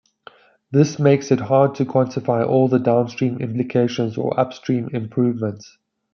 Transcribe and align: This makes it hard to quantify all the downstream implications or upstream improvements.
This 0.71 0.97
makes 0.97 1.29
it 1.29 1.41
hard 1.41 1.75
to 1.75 1.85
quantify 1.85 2.43
all 2.43 2.67
the 2.67 2.79
downstream 2.79 3.37
implications 3.37 4.17
or 4.17 4.39
upstream 4.39 4.89
improvements. 4.93 5.77